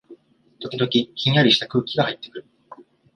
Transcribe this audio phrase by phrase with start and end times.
[0.59, 2.45] 時々、ひんやりした空気がはいってくる